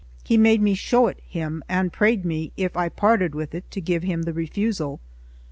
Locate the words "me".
0.63-0.73, 2.25-2.51